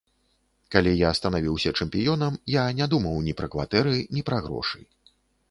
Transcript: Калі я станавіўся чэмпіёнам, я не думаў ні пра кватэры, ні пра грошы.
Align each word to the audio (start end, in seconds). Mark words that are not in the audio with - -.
Калі 0.75 0.93
я 1.01 1.11
станавіўся 1.19 1.73
чэмпіёнам, 1.85 2.33
я 2.55 2.65
не 2.81 2.89
думаў 2.95 3.21
ні 3.27 3.37
пра 3.43 3.51
кватэры, 3.57 3.95
ні 4.19 4.27
пра 4.33 4.43
грошы. 4.49 4.79